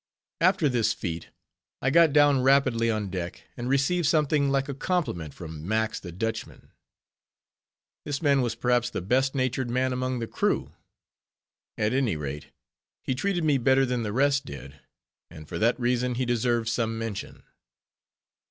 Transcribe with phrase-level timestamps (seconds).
[0.39, 1.29] After this feat,
[1.79, 6.11] I got down rapidly on deck, and received something like a compliment from Max the
[6.11, 6.71] Dutchman.
[8.03, 10.73] This man was perhaps the best natured man among the crew;
[11.77, 12.47] at any rate,
[13.03, 14.79] he treated me better than the rest did;
[15.29, 17.43] and for that reason he deserves some mention.